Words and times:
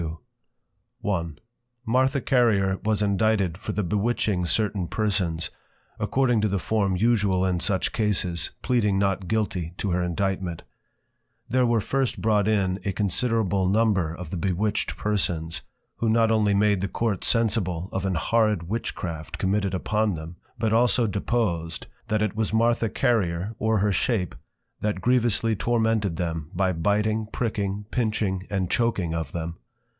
Martha 1.85 2.19
Carrier 2.21 2.79
was 2.83 3.03
Indicted 3.03 3.55
for 3.57 3.71
the 3.71 3.83
bewitching 3.83 4.45
certain 4.45 4.87
Persons, 4.87 5.51
according 5.99 6.41
to 6.41 6.47
the 6.47 6.57
Form 6.59 6.95
usual 6.95 7.45
in 7.45 7.59
such 7.59 7.91
Cases, 7.91 8.49
pleading 8.63 8.97
Not 8.97 9.27
Guilty, 9.27 9.73
to 9.77 9.91
her 9.91 10.01
Indictment; 10.01 10.63
there 11.49 11.67
were 11.67 11.81
first 11.81 12.19
brought 12.19 12.47
in 12.47 12.79
a 12.83 12.91
considerable 12.93 13.67
number 13.67 14.15
of 14.15 14.31
the 14.31 14.37
bewitched 14.37 14.97
Persons; 14.97 15.61
who 15.97 16.09
not 16.09 16.31
only 16.31 16.55
made 16.55 16.81
the 16.81 16.87
Court 16.87 17.23
sensible 17.23 17.87
of 17.91 18.03
an 18.03 18.15
horrid 18.15 18.63
Witchcraft 18.67 19.37
committed 19.37 19.75
upon 19.75 20.15
them, 20.15 20.35
but 20.57 20.73
also 20.73 21.05
deposed, 21.05 21.85
That 22.07 22.23
it 22.23 22.35
was 22.35 22.53
Martha 22.53 22.89
Carrier, 22.89 23.53
or 23.59 23.79
her 23.79 23.91
Shape, 23.91 24.33
that 24.81 25.01
grievously 25.01 25.55
tormented 25.55 26.17
them, 26.17 26.49
by 26.55 26.71
Biting, 26.73 27.27
Pricking, 27.31 27.85
Pinching 27.91 28.47
and 28.49 28.69
Choaking 28.69 29.13
of 29.13 29.31
them. 29.31 29.57